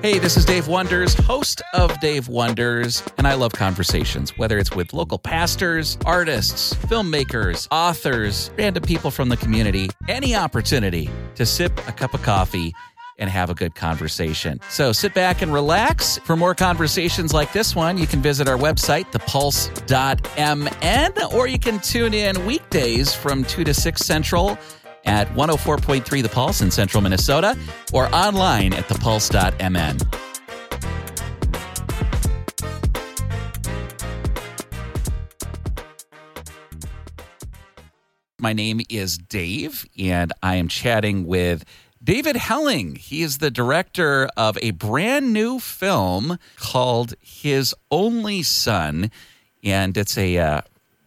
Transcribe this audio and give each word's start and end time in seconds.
Hey, 0.00 0.20
this 0.20 0.36
is 0.36 0.44
Dave 0.44 0.68
Wonders, 0.68 1.12
host 1.12 1.60
of 1.74 1.98
Dave 1.98 2.28
Wonders, 2.28 3.02
and 3.18 3.26
I 3.26 3.34
love 3.34 3.50
conversations, 3.50 4.30
whether 4.38 4.56
it's 4.56 4.70
with 4.70 4.92
local 4.92 5.18
pastors, 5.18 5.98
artists, 6.06 6.72
filmmakers, 6.72 7.66
authors, 7.72 8.52
random 8.56 8.84
people 8.84 9.10
from 9.10 9.28
the 9.28 9.36
community, 9.36 9.90
any 10.06 10.36
opportunity 10.36 11.10
to 11.34 11.44
sip 11.44 11.76
a 11.88 11.92
cup 11.92 12.14
of 12.14 12.22
coffee 12.22 12.72
and 13.18 13.28
have 13.28 13.50
a 13.50 13.54
good 13.54 13.74
conversation. 13.74 14.60
So 14.68 14.92
sit 14.92 15.14
back 15.14 15.42
and 15.42 15.52
relax. 15.52 16.18
For 16.18 16.36
more 16.36 16.54
conversations 16.54 17.34
like 17.34 17.52
this 17.52 17.74
one, 17.74 17.98
you 17.98 18.06
can 18.06 18.22
visit 18.22 18.46
our 18.46 18.56
website, 18.56 19.10
thepulse.mn, 19.10 20.32
or 21.34 21.48
you 21.48 21.58
can 21.58 21.80
tune 21.80 22.14
in 22.14 22.46
weekdays 22.46 23.12
from 23.12 23.42
2 23.42 23.64
to 23.64 23.74
6 23.74 24.00
Central 24.00 24.56
at 25.08 25.26
104.3 25.34 26.22
The 26.22 26.28
Pulse 26.28 26.60
in 26.60 26.70
central 26.70 27.02
Minnesota 27.02 27.56
or 27.92 28.14
online 28.14 28.74
at 28.74 28.86
thepulse.mn. 28.88 29.98
My 38.38 38.52
name 38.52 38.82
is 38.88 39.18
Dave, 39.18 39.84
and 39.98 40.32
I 40.42 40.56
am 40.56 40.68
chatting 40.68 41.26
with 41.26 41.64
David 42.04 42.36
Helling. 42.36 42.94
He 42.94 43.22
is 43.22 43.38
the 43.38 43.50
director 43.50 44.28
of 44.36 44.56
a 44.62 44.70
brand 44.72 45.32
new 45.32 45.58
film 45.58 46.38
called 46.56 47.14
His 47.20 47.74
Only 47.90 48.42
Son, 48.42 49.10
and 49.64 49.96
it's 49.96 50.16
a 50.16 50.38
uh, 50.38 50.60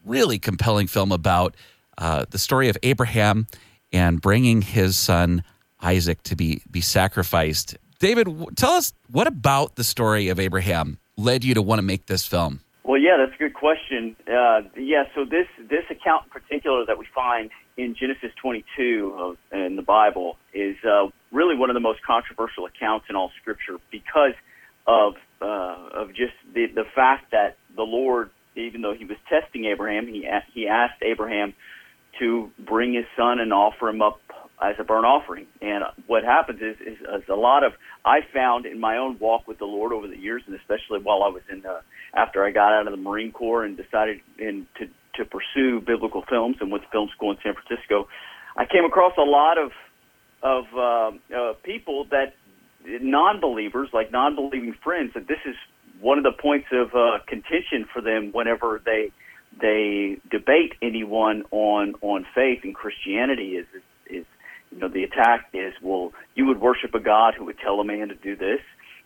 really 0.04 0.40
compelling 0.40 0.88
film 0.88 1.12
about 1.12 1.56
uh, 1.98 2.26
the 2.32 2.40
story 2.40 2.68
of 2.68 2.78
Abraham 2.84 3.48
and 3.92 4.22
bringing 4.22 4.62
his 4.62 4.98
son 4.98 5.44
Isaac 5.82 6.22
to 6.24 6.36
be 6.36 6.62
be 6.70 6.82
sacrificed. 6.82 7.78
David, 8.00 8.28
tell 8.56 8.72
us 8.72 8.94
what 9.10 9.28
about 9.28 9.76
the 9.76 9.84
story 9.84 10.30
of 10.30 10.40
Abraham 10.40 10.98
led 11.18 11.44
you 11.44 11.54
to 11.54 11.62
want 11.62 11.80
to 11.80 11.84
make 11.84 12.08
this 12.08 12.26
film? 12.26 12.62
Well, 12.84 13.00
yeah, 13.00 13.18
that's 13.18 13.36
a 13.36 13.38
good 13.38 13.54
question. 13.54 14.16
Uh, 14.28 14.62
yeah, 14.76 15.04
so 15.14 15.24
this 15.24 15.48
this 15.70 15.84
account 15.90 16.26
in 16.26 16.30
particular 16.32 16.86
that 16.86 16.98
we 16.98 17.06
find 17.14 17.52
in 17.78 17.96
Genesis 17.96 18.32
22 18.42 19.16
of, 19.18 19.38
in 19.52 19.76
the 19.76 19.82
Bible 19.82 20.38
is 20.54 20.76
uh, 20.84 21.08
really 21.32 21.56
one 21.56 21.70
of 21.70 21.74
the 21.74 21.80
most 21.80 22.02
controversial 22.04 22.66
accounts 22.66 23.06
in 23.10 23.16
all 23.16 23.32
Scripture 23.40 23.78
because 23.92 24.34
of 24.88 25.14
uh, 25.42 25.90
of 25.94 26.10
just 26.10 26.34
the 26.54 26.68
the 26.74 26.86
fact 26.96 27.32
that 27.32 27.58
the 27.76 27.84
Lord, 27.84 28.32
even 28.56 28.82
though 28.82 28.94
He 28.94 29.06
was 29.06 29.18
testing 29.30 29.66
Abraham, 29.66 30.08
He 30.08 30.28
He 30.54 30.68
asked 30.68 31.02
Abraham 31.04 31.54
to 32.20 32.50
bring 32.60 32.94
his 32.94 33.06
son 33.18 33.40
and 33.40 33.54
offer 33.54 33.90
him 33.90 34.02
up 34.02 34.20
as 34.62 34.76
a 34.80 34.84
burnt 34.84 35.06
offering. 35.06 35.48
And 35.62 35.84
what 36.08 36.24
happens 36.24 36.62
is, 36.62 36.76
is, 36.82 37.00
is 37.00 37.30
a 37.30 37.36
lot 37.36 37.64
of 37.64 37.74
I 38.06 38.20
found 38.34 38.66
in 38.66 38.80
my 38.80 38.98
own 38.98 39.18
walk 39.20 39.48
with 39.48 39.58
the 39.58 39.66
Lord 39.66 39.92
over 39.92 40.08
the 40.08 40.18
years, 40.18 40.44
and 40.46 40.56
especially 40.56 41.00
while 41.02 41.24
I 41.24 41.30
was 41.30 41.42
in 41.52 41.62
the, 41.62 41.82
after 42.14 42.46
I 42.46 42.52
got 42.52 42.74
out 42.74 42.88
of 42.88 42.92
the 42.92 43.02
Marine 43.02 43.32
Corps 43.32 43.64
and 43.64 43.76
decided 43.76 44.22
in, 44.38 44.68
to 44.80 44.88
to 45.16 45.26
pursue 45.26 45.82
biblical 45.82 46.24
films 46.30 46.56
and 46.62 46.72
went 46.72 46.86
to 46.86 46.90
film 46.90 47.10
school 47.14 47.32
in 47.32 47.38
San 47.44 47.54
Francisco, 47.54 48.08
I 48.56 48.66
came 48.66 48.86
across 48.86 49.14
a 49.18 49.30
lot 49.30 49.58
of 49.58 49.72
of 50.42 50.66
uh, 50.76 51.36
uh, 51.36 51.54
people 51.64 52.06
that 52.12 52.34
non-believers, 52.86 53.90
like 53.94 54.12
non-believing 54.12 54.74
friends, 54.84 55.12
that 55.14 55.28
this 55.28 55.38
is 55.46 55.56
one 56.00 56.18
of 56.18 56.24
the 56.24 56.32
points 56.32 56.68
of 56.72 56.96
uh, 56.96 57.20
contention 57.28 57.86
for 57.94 58.02
them 58.02 58.32
whenever 58.32 58.82
they 58.84 59.12
they 59.60 60.18
debate 60.30 60.74
anyone 60.82 61.44
on 61.52 61.96
on 62.02 62.26
faith 62.34 62.62
and 62.64 62.74
Christianity 62.74 63.56
is, 63.56 63.66
is 64.08 64.26
you 64.72 64.80
know 64.80 64.88
the 64.88 65.04
attack 65.04 65.50
is 65.54 65.74
well 65.82 66.14
you 66.36 66.46
would 66.48 66.62
worship 66.62 66.94
a 66.94 67.00
God 67.00 67.34
who 67.38 67.46
would 67.46 67.60
tell 67.60 67.80
a 67.80 67.86
man 67.86 68.10
to 68.10 68.16
do 68.16 68.36
this. 68.36 68.62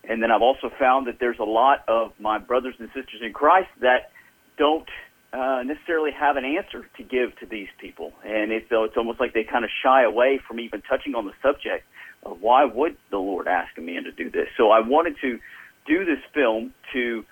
And 0.08 0.22
then 0.22 0.30
I've 0.30 0.42
also 0.42 0.70
found 0.78 1.08
that 1.08 1.18
there's 1.18 1.40
a 1.40 1.44
lot 1.44 1.80
of 1.88 2.12
my 2.20 2.38
brothers 2.38 2.76
and 2.78 2.88
sisters 2.88 3.22
in 3.22 3.32
Christ 3.32 3.68
that 3.80 4.12
don't 4.56 4.88
uh, 5.32 5.62
necessarily 5.64 6.12
have 6.12 6.36
an 6.36 6.44
answer 6.44 6.88
to 6.96 7.02
give 7.02 7.36
to 7.40 7.46
these 7.46 7.68
people. 7.78 8.12
And 8.24 8.52
it's 8.52 8.68
so 8.68 8.84
it's 8.84 8.96
almost 8.96 9.20
like 9.20 9.34
they 9.34 9.44
kind 9.44 9.64
of 9.64 9.70
shy 9.82 10.04
away 10.04 10.40
from 10.46 10.60
even 10.60 10.82
touching 10.82 11.14
on 11.14 11.26
the 11.26 11.32
subject 11.42 11.84
of 12.22 12.40
why 12.40 12.64
would 12.64 12.96
the 13.10 13.18
Lord 13.18 13.48
ask 13.48 13.76
a 13.76 13.80
man 13.80 14.04
to 14.04 14.12
do 14.12 14.30
this? 14.30 14.48
So 14.56 14.70
I 14.70 14.80
wanted 14.80 15.16
to 15.22 15.38
do 15.86 16.04
this 16.04 16.18
film 16.32 16.72
to 16.92 17.24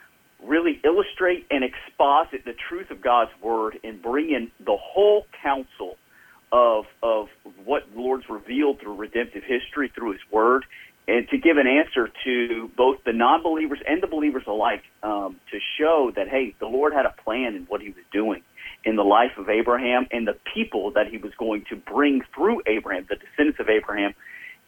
really 0.47 0.81
illustrate 0.85 1.47
and 1.51 1.65
exposit 1.65 2.45
the 2.45 2.55
truth 2.69 2.91
of 2.91 3.01
God's 3.01 3.31
word 3.43 3.79
and 3.83 4.01
bring 4.01 4.31
in 4.31 4.51
the 4.65 4.77
whole 4.77 5.27
counsel 5.43 5.97
of 6.53 6.85
of 7.03 7.29
what 7.65 7.83
the 7.93 8.01
Lord's 8.01 8.29
revealed 8.29 8.81
through 8.81 8.95
redemptive 8.95 9.43
history 9.43 9.91
through 9.95 10.13
His 10.13 10.21
Word, 10.31 10.65
and 11.09 11.29
to 11.29 11.39
give 11.39 11.57
an 11.57 11.67
answer 11.67 12.09
to 12.25 12.71
both 12.77 12.99
the 13.05 13.13
non-believers 13.13 13.81
and 13.87 14.03
the 14.03 14.07
believers 14.07 14.45
alike, 14.47 14.85
um, 15.03 15.41
to 15.51 15.59
show 15.79 16.13
that 16.15 16.29
hey, 16.29 16.55
the 16.61 16.67
Lord 16.67 16.93
had 16.93 17.07
a 17.07 17.15
plan 17.25 17.57
in 17.57 17.65
what 17.65 17.81
He 17.81 17.89
was 17.89 18.05
doing 18.13 18.43
in 18.85 18.97
the 18.97 19.03
life 19.03 19.33
of 19.37 19.49
Abraham 19.49 20.07
and 20.13 20.27
the 20.27 20.37
people 20.55 20.93
that 20.93 21.09
He 21.09 21.19
was 21.19 21.33
going 21.39 21.65
to 21.71 21.77
bring 21.77 22.23
through 22.35 22.63
Abraham, 22.67 23.07
the 23.09 23.17
descendants 23.17 23.59
of 23.59 23.69
Abraham, 23.69 24.15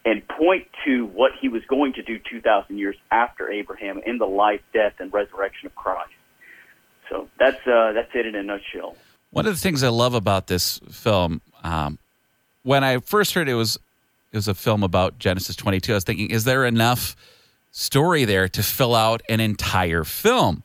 and 0.06 0.27
point 0.28 0.69
to 0.84 1.05
what 1.06 1.33
he 1.39 1.49
was 1.49 1.62
going 1.69 1.93
to 1.94 2.03
do 2.03 2.19
2,000 2.19 2.78
years 2.78 2.97
after 3.11 3.50
Abraham 3.50 4.00
in 4.06 4.19
the 4.19 4.27
life, 4.27 4.61
death, 4.72 4.94
and 5.00 5.12
resurrection 5.12 5.67
of 5.67 5.75
Christ. 5.75 6.12
So 7.11 7.28
that's 7.39 7.65
uh, 7.67 7.93
that's 7.93 8.11
it 8.15 8.27
in 8.27 8.34
a 8.34 8.43
nutshell. 8.43 8.97
One 9.31 9.47
of 9.47 9.55
the 9.55 9.61
things 9.61 9.83
I 9.83 9.89
love 9.89 10.15
about 10.15 10.47
this 10.47 10.81
film, 10.91 11.41
um, 11.62 11.99
when 12.62 12.83
I 12.83 12.99
first 12.99 13.34
heard 13.34 13.49
it 13.49 13.55
was 13.55 13.77
it 14.33 14.37
was 14.37 14.49
a 14.49 14.55
film 14.55 14.83
about 14.83 15.19
Genesis 15.19 15.56
22, 15.56 15.93
I 15.93 15.94
was 15.97 16.05
thinking, 16.05 16.31
is 16.31 16.44
there 16.44 16.65
enough 16.65 17.17
story 17.71 18.25
there 18.25 18.49
to 18.49 18.62
fill 18.62 18.94
out 18.94 19.23
an 19.28 19.41
entire 19.41 20.05
film? 20.05 20.62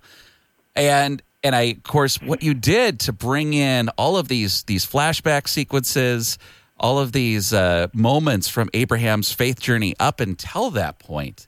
And 0.75 1.21
and 1.43 1.55
I, 1.55 1.61
of 1.61 1.83
course, 1.83 2.21
what 2.21 2.43
you 2.43 2.53
did 2.53 2.99
to 3.01 3.13
bring 3.13 3.53
in 3.53 3.89
all 3.89 4.17
of 4.17 4.27
these 4.27 4.63
these 4.63 4.85
flashback 4.85 5.47
sequences 5.47 6.37
all 6.81 6.99
of 6.99 7.13
these 7.13 7.53
uh, 7.53 7.87
moments 7.93 8.49
from 8.49 8.69
Abraham's 8.73 9.31
faith 9.31 9.61
journey 9.61 9.95
up 9.99 10.19
until 10.19 10.71
that 10.71 10.99
point 10.99 11.47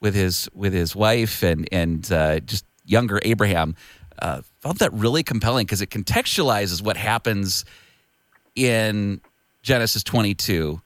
with 0.00 0.14
his 0.14 0.48
with 0.54 0.72
his 0.72 0.96
wife 0.96 1.44
and 1.44 1.68
and 1.70 2.10
uh, 2.10 2.40
just 2.40 2.64
younger 2.84 3.20
Abraham. 3.22 3.76
Uh, 4.18 4.42
felt 4.60 4.78
that 4.78 4.92
really 4.92 5.22
compelling 5.22 5.66
because 5.66 5.82
it 5.82 5.90
contextualizes 5.90 6.82
what 6.82 6.96
happens 6.96 7.64
in 8.54 9.20
Genesis 9.62 10.02
22 10.04 10.80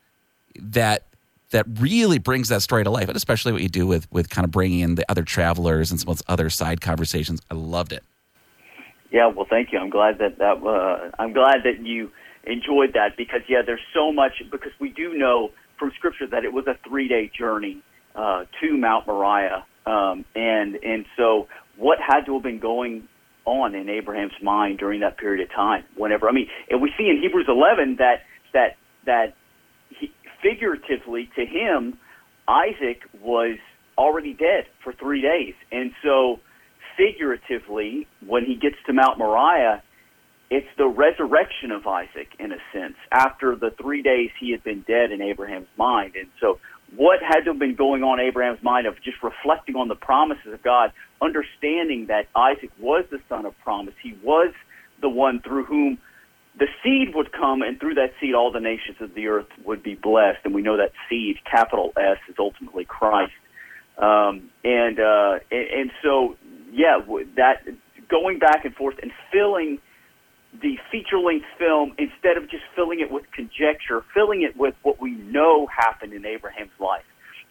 that 0.58 1.06
that 1.50 1.66
really 1.78 2.18
brings 2.18 2.48
that 2.48 2.62
story 2.62 2.82
to 2.82 2.90
life, 2.90 3.08
and 3.08 3.16
especially 3.16 3.52
what 3.52 3.62
you 3.62 3.68
do 3.68 3.86
with 3.86 4.10
with 4.12 4.28
kind 4.28 4.44
of 4.44 4.50
bringing 4.50 4.80
in 4.80 4.96
the 4.96 5.08
other 5.08 5.22
travelers 5.22 5.90
and 5.90 6.00
some 6.00 6.10
of 6.10 6.18
those 6.18 6.24
other 6.28 6.50
side 6.50 6.80
conversations. 6.80 7.40
I 7.50 7.54
loved 7.54 7.92
it. 7.92 8.02
Yeah, 9.12 9.28
well, 9.28 9.46
thank 9.48 9.72
you. 9.72 9.78
I'm 9.78 9.90
glad 9.90 10.18
that 10.18 10.38
that 10.38 10.62
uh, 10.66 11.10
I'm 11.18 11.32
glad 11.32 11.58
that 11.64 11.84
you 11.84 12.10
enjoyed 12.46 12.94
that 12.94 13.16
because 13.16 13.40
yeah, 13.48 13.62
there's 13.64 13.80
so 13.94 14.12
much 14.12 14.42
because 14.50 14.72
we 14.80 14.88
do 14.90 15.16
know 15.16 15.50
from 15.78 15.92
Scripture 15.96 16.26
that 16.28 16.44
it 16.44 16.52
was 16.52 16.66
a 16.66 16.76
three 16.88 17.08
day 17.08 17.30
journey 17.36 17.82
uh, 18.14 18.44
to 18.60 18.76
Mount 18.76 19.06
Moriah, 19.06 19.64
um, 19.84 20.24
and 20.34 20.76
and 20.76 21.06
so 21.16 21.48
what 21.76 21.98
had 22.00 22.24
to 22.26 22.34
have 22.34 22.42
been 22.42 22.60
going 22.60 23.08
on 23.44 23.74
in 23.74 23.88
Abraham's 23.88 24.40
mind 24.42 24.78
during 24.78 25.00
that 25.00 25.18
period 25.18 25.48
of 25.48 25.54
time? 25.54 25.84
Whenever 25.96 26.28
I 26.28 26.32
mean, 26.32 26.48
and 26.70 26.80
we 26.80 26.92
see 26.96 27.08
in 27.08 27.20
Hebrews 27.20 27.46
11 27.48 27.96
that 27.96 28.22
that 28.52 28.76
that 29.04 29.34
he, 29.90 30.12
figuratively 30.42 31.30
to 31.36 31.44
him, 31.44 31.98
Isaac 32.48 33.02
was 33.20 33.58
already 33.98 34.32
dead 34.32 34.66
for 34.82 34.92
three 34.92 35.22
days, 35.22 35.54
and 35.72 35.92
so 36.02 36.40
figuratively, 36.96 38.06
when 38.26 38.44
he 38.44 38.54
gets 38.54 38.76
to 38.86 38.92
Mount 38.92 39.18
Moriah, 39.18 39.82
it's 40.50 40.68
the 40.78 40.86
resurrection 40.86 41.72
of 41.72 41.86
Isaac 41.86 42.28
in 42.38 42.52
a 42.52 42.58
sense 42.72 42.94
after 43.10 43.56
the 43.56 43.70
three 43.70 44.02
days 44.02 44.30
he 44.38 44.52
had 44.52 44.62
been 44.62 44.82
dead 44.82 45.10
in 45.10 45.20
Abraham's 45.20 45.68
mind. 45.76 46.14
And 46.14 46.28
so 46.40 46.58
what 46.94 47.20
had 47.20 47.40
to 47.40 47.50
have 47.50 47.58
been 47.58 47.74
going 47.74 48.04
on 48.04 48.20
in 48.20 48.26
Abraham's 48.26 48.62
mind 48.62 48.86
of 48.86 48.94
just 49.02 49.22
reflecting 49.22 49.74
on 49.74 49.88
the 49.88 49.96
promises 49.96 50.52
of 50.52 50.62
God, 50.62 50.92
understanding 51.20 52.06
that 52.06 52.28
Isaac 52.36 52.70
was 52.78 53.04
the 53.10 53.18
son 53.28 53.44
of 53.44 53.58
promise. 53.64 53.94
He 54.02 54.16
was 54.22 54.52
the 55.00 55.08
one 55.08 55.40
through 55.40 55.64
whom 55.64 55.98
the 56.58 56.68
seed 56.82 57.14
would 57.14 57.32
come, 57.32 57.60
and 57.60 57.78
through 57.78 57.94
that 57.94 58.12
seed, 58.18 58.34
all 58.34 58.50
the 58.50 58.60
nations 58.60 58.96
of 59.00 59.14
the 59.14 59.26
earth 59.26 59.48
would 59.64 59.82
be 59.82 59.94
blessed. 59.94 60.38
And 60.44 60.54
we 60.54 60.62
know 60.62 60.78
that 60.78 60.92
seed, 61.08 61.38
capital 61.44 61.92
S, 61.98 62.18
is 62.28 62.36
ultimately 62.38 62.84
Christ. 62.86 63.32
Um, 63.98 64.50
and, 64.64 64.98
uh, 64.98 65.38
and 65.50 65.68
and 65.68 65.90
so, 66.02 66.36
yeah, 66.72 67.00
that 67.36 67.62
going 68.08 68.38
back 68.38 68.64
and 68.64 68.74
forth 68.74 68.96
and 69.02 69.10
filling 69.32 69.78
the 70.60 70.78
feature 70.90 71.18
length 71.18 71.46
film, 71.58 71.92
instead 71.98 72.36
of 72.36 72.50
just 72.50 72.64
filling 72.74 73.00
it 73.00 73.10
with 73.10 73.30
conjecture, 73.32 74.04
filling 74.14 74.42
it 74.42 74.56
with 74.56 74.74
what 74.82 75.00
we 75.00 75.10
know 75.12 75.66
happened 75.66 76.12
in 76.12 76.24
Abraham's 76.24 76.78
life 76.78 77.04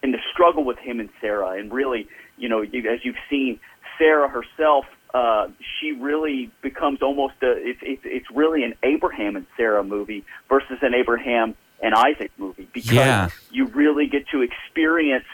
and 0.04 0.14
the 0.14 0.20
struggle 0.32 0.64
with 0.64 0.78
him 0.78 1.00
and 1.00 1.10
Sarah. 1.22 1.52
And 1.52 1.72
really, 1.74 2.08
you 2.38 2.50
know, 2.50 2.62
you, 2.62 2.90
as 2.90 3.04
you've 3.04 3.16
seen, 3.30 3.60
Sarah 3.98 4.30
herself, 4.30 4.86
uh, 5.14 5.48
she 5.80 5.92
really 5.92 6.52
becomes 6.62 7.02
almost 7.02 7.36
a, 7.42 7.52
it's, 7.52 7.80
it's, 7.82 8.02
it's 8.04 8.32
really 8.32 8.64
an 8.64 8.74
Abraham 8.84 9.36
and 9.36 9.46
Sarah 9.56 9.84
movie 9.84 10.26
versus 10.50 10.78
an 10.82 10.94
Abraham 10.94 11.56
and 11.82 11.94
Isaac 11.94 12.32
movie 12.38 12.68
because 12.74 12.92
yeah. 12.92 13.30
you 13.52 13.68
really 13.68 14.08
get 14.08 14.28
to 14.30 14.42
experience 14.42 15.26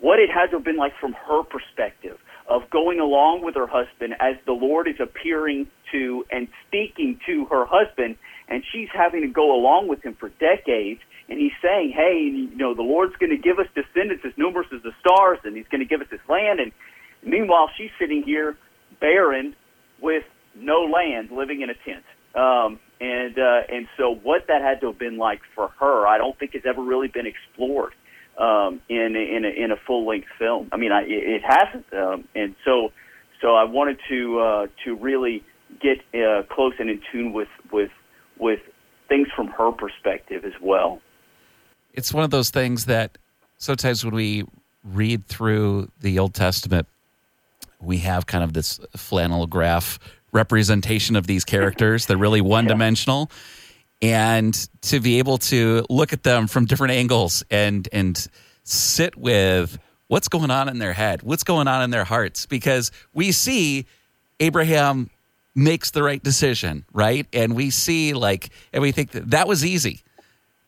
what 0.00 0.18
it 0.18 0.30
has 0.30 0.50
to 0.50 0.56
have 0.56 0.64
been 0.64 0.76
like 0.76 0.94
from 0.98 1.12
her 1.12 1.42
perspective 1.42 2.18
of 2.48 2.68
going 2.70 2.98
along 2.98 3.42
with 3.44 3.54
her 3.54 3.66
husband 3.66 4.14
as 4.20 4.36
the 4.46 4.52
Lord 4.52 4.88
is 4.88 4.96
appearing 4.98 5.68
to 5.92 6.24
and 6.30 6.48
speaking 6.66 7.20
to 7.26 7.44
her 7.46 7.66
husband, 7.66 8.16
and 8.48 8.64
she's 8.72 8.88
having 8.92 9.20
to 9.20 9.28
go 9.28 9.54
along 9.54 9.88
with 9.88 10.02
him 10.02 10.14
for 10.14 10.30
decades. 10.40 11.00
And 11.28 11.38
he's 11.38 11.52
saying, 11.60 11.92
"Hey, 11.94 12.20
you 12.24 12.56
know, 12.56 12.72
the 12.72 12.82
Lord's 12.82 13.14
going 13.16 13.30
to 13.30 13.36
give 13.36 13.58
us 13.58 13.66
descendants 13.74 14.24
as 14.24 14.32
numerous 14.38 14.68
as 14.72 14.82
the 14.82 14.92
stars, 14.98 15.38
and 15.44 15.54
He's 15.54 15.68
going 15.68 15.82
to 15.82 15.86
give 15.86 16.00
us 16.00 16.06
this 16.10 16.26
land." 16.26 16.58
And 16.58 16.72
meanwhile, 17.22 17.68
she's 17.76 17.90
sitting 17.98 18.22
here 18.22 18.56
barren 18.98 19.54
with 20.00 20.24
no 20.54 20.84
land, 20.84 21.30
living 21.30 21.60
in 21.60 21.68
a 21.68 21.74
tent. 21.74 22.04
Um, 22.34 22.80
and 22.98 23.38
uh, 23.38 23.60
and 23.68 23.88
so, 23.98 24.14
what 24.14 24.46
that 24.48 24.62
had 24.62 24.80
to 24.80 24.86
have 24.86 24.98
been 24.98 25.18
like 25.18 25.42
for 25.54 25.68
her, 25.80 26.06
I 26.06 26.16
don't 26.16 26.38
think 26.38 26.54
has 26.54 26.64
ever 26.64 26.82
really 26.82 27.08
been 27.08 27.26
explored 27.26 27.92
um, 28.38 28.80
in 28.88 29.16
in 29.16 29.44
a, 29.44 29.48
in 29.48 29.70
a 29.72 29.76
full 29.76 30.06
length 30.06 30.28
film. 30.38 30.68
I 30.72 30.76
mean, 30.76 30.92
I, 30.92 31.02
it 31.06 31.42
hasn't, 31.44 31.92
um, 31.92 32.28
and 32.34 32.54
so 32.64 32.92
so 33.40 33.54
I 33.54 33.64
wanted 33.64 33.98
to 34.08 34.40
uh, 34.40 34.66
to 34.84 34.94
really 34.94 35.42
get 35.80 35.98
uh, 36.14 36.42
close 36.50 36.74
and 36.78 36.88
in 36.88 37.00
tune 37.12 37.32
with 37.32 37.48
with 37.72 37.90
with 38.38 38.60
things 39.08 39.28
from 39.34 39.48
her 39.48 39.72
perspective 39.72 40.44
as 40.44 40.52
well. 40.62 41.00
It's 41.92 42.14
one 42.14 42.24
of 42.24 42.30
those 42.30 42.50
things 42.50 42.84
that 42.84 43.18
sometimes 43.56 44.04
when 44.04 44.14
we 44.14 44.44
read 44.84 45.26
through 45.26 45.90
the 46.00 46.18
Old 46.18 46.34
Testament, 46.34 46.86
we 47.80 47.98
have 47.98 48.26
kind 48.26 48.44
of 48.44 48.52
this 48.52 48.78
flannel 48.96 49.46
graph 49.46 49.98
representation 50.30 51.16
of 51.16 51.26
these 51.26 51.44
characters. 51.44 52.06
They're 52.06 52.16
really 52.16 52.40
one 52.40 52.66
dimensional. 52.68 53.30
Yeah 53.30 53.36
and 54.00 54.54
to 54.82 55.00
be 55.00 55.18
able 55.18 55.38
to 55.38 55.84
look 55.90 56.12
at 56.12 56.22
them 56.22 56.46
from 56.46 56.66
different 56.66 56.92
angles 56.92 57.44
and 57.50 57.88
and 57.92 58.28
sit 58.64 59.16
with 59.16 59.78
what's 60.08 60.28
going 60.28 60.50
on 60.50 60.68
in 60.68 60.78
their 60.78 60.92
head, 60.92 61.22
what's 61.22 61.44
going 61.44 61.68
on 61.68 61.82
in 61.82 61.90
their 61.90 62.04
hearts, 62.04 62.46
because 62.46 62.90
we 63.12 63.32
see 63.32 63.86
Abraham 64.40 65.10
makes 65.54 65.90
the 65.90 66.02
right 66.02 66.22
decision, 66.22 66.84
right? 66.92 67.26
And 67.32 67.54
we 67.54 67.70
see 67.70 68.14
like, 68.14 68.50
and 68.72 68.82
we 68.82 68.92
think 68.92 69.10
that 69.12 69.30
that 69.30 69.48
was 69.48 69.64
easy, 69.64 70.02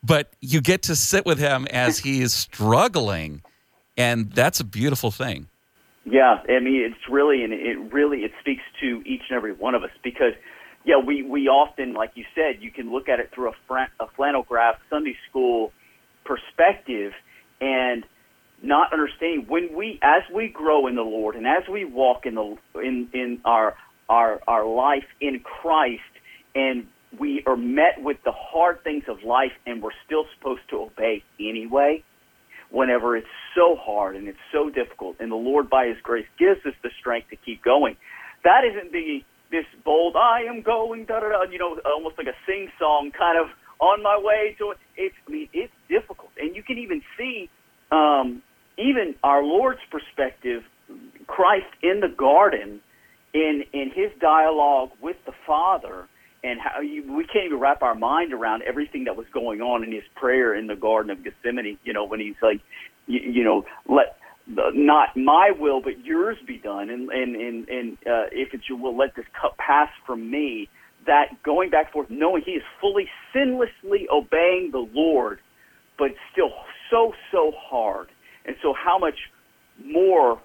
but 0.03 0.31
you 0.41 0.61
get 0.61 0.83
to 0.85 0.97
sit 0.97 1.25
with 1.25 1.39
him 1.39 1.67
as 1.71 1.99
he 2.01 2.21
is 2.21 2.33
struggling, 2.33 3.43
and 3.97 4.33
that's 4.33 4.61
a 4.61 4.65
beautiful 4.65 5.11
thing. 5.11 5.47
Yeah, 6.05 6.43
I 6.49 6.59
mean, 6.61 6.83
it's 6.83 7.09
really, 7.09 7.45
and 7.45 7.53
it 7.53 7.79
really, 7.93 8.21
it 8.21 8.33
speaks 8.41 8.63
to 8.81 9.03
each 9.07 9.23
and 9.29 9.37
every 9.37 9.53
one 9.53 9.75
of 9.75 9.85
us 9.85 9.91
because 10.03 10.33
yeah, 10.91 10.97
we, 10.99 11.23
we 11.23 11.47
often, 11.47 11.93
like 11.93 12.11
you 12.17 12.25
said, 12.35 12.61
you 12.61 12.73
can 12.73 12.91
look 12.91 13.09
at 13.09 13.21
it 13.21 13.31
through 13.33 13.51
a, 13.51 13.53
fr- 13.69 13.93
a 14.01 14.09
flannel 14.17 14.43
graph 14.43 14.75
Sunday 14.91 15.17
school 15.29 15.73
perspective 16.25 17.13
and 17.61 18.05
not 18.61 18.93
understanding 18.93 19.47
when 19.47 19.73
we, 19.73 20.01
as 20.03 20.23
we 20.35 20.49
grow 20.49 20.89
in 20.89 20.97
the 20.97 21.03
Lord 21.03 21.37
and 21.37 21.47
as 21.47 21.63
we 21.71 21.85
walk 21.85 22.27
in 22.27 22.35
the, 22.35 22.57
in, 22.75 23.09
in 23.13 23.41
our, 23.45 23.77
our, 24.09 24.41
our 24.49 24.67
life 24.67 25.05
in 25.21 25.39
Christ 25.39 26.03
and 26.57 26.89
we 27.17 27.45
are 27.47 27.57
met 27.57 28.03
with 28.03 28.17
the 28.25 28.33
hard 28.33 28.83
things 28.83 29.05
of 29.07 29.23
life 29.23 29.53
and 29.67 29.81
we're 29.81 29.91
still 30.05 30.25
supposed 30.37 30.63
to 30.71 30.81
obey 30.83 31.23
anyway, 31.39 32.03
whenever 32.71 33.17
it's 33.17 33.29
so 33.55 33.77
hard 33.77 34.17
and 34.17 34.27
it's 34.27 34.39
so 34.51 34.71
difficult 34.71 35.19
and 35.21 35.31
the 35.31 35.37
Lord 35.37 35.71
by 35.71 35.87
His 35.87 35.99
grace 36.03 36.27
gives 36.37 36.67
us 36.67 36.75
the 36.83 36.91
strength 36.99 37.31
to 37.31 37.37
keep 37.37 37.63
going. 37.63 37.97
That 38.43 38.63
isn't 38.65 38.91
the 38.91 39.23
this 39.51 39.67
bold, 39.85 40.17
I 40.17 40.43
am 40.49 40.63
going, 40.63 41.05
da 41.05 41.21
da 41.21 41.29
da, 41.29 41.43
you 41.51 41.59
know, 41.59 41.79
almost 41.85 42.19
like 42.19 42.27
a 42.27 42.37
sing 42.47 42.71
song 42.79 43.11
kind 43.17 43.39
of 43.39 43.47
on 43.81 44.03
my 44.03 44.19
way 44.19 44.55
to 44.59 44.73
it. 44.73 44.79
It's, 44.97 45.15
I 45.27 45.31
mean, 45.31 45.49
it's 45.53 45.73
difficult. 45.89 46.31
And 46.39 46.55
you 46.55 46.63
can 46.63 46.79
even 46.79 47.03
see, 47.19 47.51
um, 47.91 48.43
even 48.79 49.15
our 49.23 49.43
Lord's 49.43 49.81
perspective, 49.91 50.63
Christ 51.27 51.67
in 51.83 52.01
the 52.01 52.09
garden, 52.09 52.81
in, 53.33 53.65
in 53.73 53.91
his 53.95 54.11
dialogue 54.21 54.91
with 55.01 55.17
the 55.27 55.33
Father, 55.47 56.07
and 56.43 56.59
how 56.61 56.81
you, 56.81 57.13
we 57.13 57.25
can't 57.25 57.47
even 57.47 57.59
wrap 57.59 57.83
our 57.83 57.95
mind 57.95 58.33
around 58.33 58.63
everything 58.63 59.05
that 59.05 59.17
was 59.17 59.27
going 59.33 59.61
on 59.61 59.85
in 59.85 59.93
his 59.93 60.05
prayer 60.15 60.55
in 60.55 60.67
the 60.67 60.77
Garden 60.77 61.11
of 61.11 61.23
Gethsemane. 61.23 61.79
You 61.85 61.93
know, 61.93 62.05
when 62.05 62.21
he's 62.21 62.37
like, 62.43 62.61
you, 63.07 63.21
you 63.21 63.45
know, 63.45 63.67
let 63.87 64.17
not 64.75 65.17
my 65.17 65.53
will 65.59 65.81
but 65.81 66.05
yours 66.05 66.37
be 66.47 66.59
done. 66.59 66.91
And 66.91 67.11
and 67.11 67.37
and, 67.37 67.69
and 67.69 67.93
uh, 68.07 68.27
if 68.33 68.53
it's 68.53 68.69
your 68.69 68.79
will 68.79 68.97
let 68.97 69.15
this 69.17 69.27
cup 69.41 69.57
pass 69.59 69.89
from 70.07 70.31
me. 70.31 70.69
That 71.07 71.43
going 71.43 71.71
back 71.71 71.87
and 71.87 71.93
forth 71.93 72.11
knowing 72.11 72.43
he 72.45 72.53
is 72.53 72.63
fully 72.81 73.09
sinlessly 73.35 74.07
obeying 74.13 74.71
the 74.71 74.87
lord 74.93 75.39
but 75.99 76.11
still 76.33 76.51
so 76.91 77.13
so 77.33 77.53
hard. 77.57 78.09
And 78.45 78.57
so 78.63 78.75
how 78.75 78.99
much 78.99 79.19
more 79.85 80.41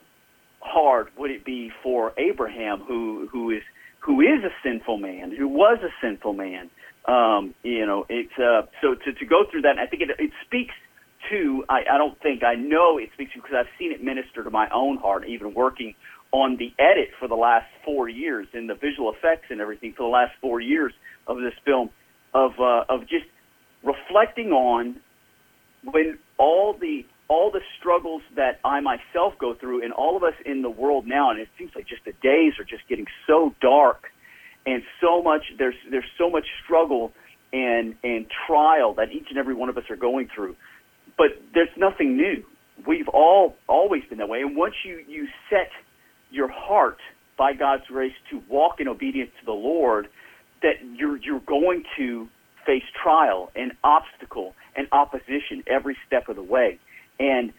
hard 0.62 1.08
would 1.18 1.30
it 1.30 1.46
be 1.46 1.72
for 1.84 2.14
abraham 2.18 2.80
who 2.88 3.28
who 3.32 3.52
is 3.52 3.62
who 4.00 4.22
is 4.22 4.44
a 4.44 4.54
sinful 4.64 4.98
man 4.98 5.36
who 5.36 5.48
was 5.48 5.80
a 5.84 5.90
sinful 6.02 6.34
man? 6.34 6.70
Um 7.06 7.54
you 7.64 7.86
know 7.86 8.06
it's 8.10 8.34
uh 8.40 8.66
so 8.82 8.96
to 8.96 9.14
to 9.14 9.26
go 9.26 9.44
through 9.52 9.64
that 9.64 9.78
i 9.78 9.86
think 9.86 10.02
it 10.04 10.10
it 10.18 10.32
speaks 10.46 10.74
two, 11.30 11.66
I, 11.70 11.82
I 11.92 11.98
don't 11.98 12.20
think 12.22 12.44
I 12.44 12.56
know 12.56 12.98
it 12.98 13.10
speaks 13.14 13.34
to 13.34 13.42
because 13.42 13.56
I've 13.58 13.72
seen 13.80 13.92
it 13.92 14.04
minister 14.04 14.44
to 14.44 14.50
my 14.50 14.68
own 14.74 14.98
heart, 14.98 15.28
even 15.28 15.54
working 15.54 15.96
on 16.32 16.58
the 16.58 16.74
edit 16.80 17.10
for 17.20 17.28
the 17.28 17.36
last 17.36 17.68
four 17.84 18.10
years 18.10 18.48
and 18.54 18.70
the 18.70 18.76
visual 18.76 19.12
effects 19.14 19.46
and 19.50 19.62
everything 19.62 19.94
for 19.94 20.04
the 20.04 20.10
last 20.10 20.34
four 20.42 20.60
years 20.60 20.94
of 21.28 21.38
this 21.38 21.54
film, 21.64 21.90
of 22.34 22.52
uh, 22.60 22.84
of 22.90 23.02
just 23.02 23.26
reflecting 23.84 24.52
on 24.52 25.00
when 25.84 26.18
all 26.38 26.74
the 26.74 27.06
all 27.28 27.52
the 27.52 27.62
struggles 27.80 28.22
that 28.36 28.60
I 28.64 28.82
myself 28.82 29.34
go 29.40 29.56
through 29.56 29.84
and 29.84 29.94
all 29.94 30.16
of 30.16 30.24
us 30.24 30.36
in 30.46 30.62
the 30.62 30.70
world 30.70 31.08
now, 31.08 31.32
and 31.32 31.40
it 31.40 31.48
seems 31.58 31.72
like 31.76 31.88
just 31.88 32.06
the 32.06 32.14
days 32.22 32.54
are 32.60 32.66
just 32.66 32.88
getting 32.88 33.08
so 33.26 33.54
dark 33.62 34.12
and 34.66 34.84
so 35.02 35.22
much 35.22 35.44
there's 35.58 35.76
there's 35.90 36.10
so 36.18 36.30
much 36.30 36.46
struggle 36.64 37.12
and 37.54 37.96
and 38.04 38.26
trial 38.48 38.94
that 38.96 39.12
each 39.12 39.28
and 39.30 39.38
every 39.38 39.54
one 39.54 39.70
of 39.70 39.78
us 39.78 39.84
are 39.90 39.96
going 39.96 40.28
through 40.34 40.56
but 41.18 41.28
there's 41.54 41.70
nothing 41.78 42.18
new. 42.18 42.44
We've 42.86 43.08
all 43.08 43.56
always 43.68 44.04
been 44.10 44.18
that 44.20 44.30
way. 44.30 44.42
And 44.42 44.56
once 44.56 44.76
you, 44.84 45.04
you 45.08 45.28
set 45.50 45.70
your 46.32 46.50
heart 46.50 46.98
by 47.38 47.54
God's 47.54 47.84
grace 47.88 48.14
to 48.32 48.42
walk 48.50 48.80
in 48.80 48.88
obedience 48.88 49.32
to 49.40 49.46
the 49.46 49.52
Lord, 49.52 50.08
that 50.62 50.76
you're, 50.96 51.18
you're 51.18 51.40
going 51.40 51.84
to 51.98 52.28
face 52.66 52.84
trial 53.02 53.52
and 53.56 53.72
obstacle 53.84 54.56
and 54.76 54.88
opposition 54.92 55.64
every 55.68 55.96
step 56.06 56.28
of 56.30 56.36
the 56.36 56.44
way. 56.44 56.80
And 57.20 57.54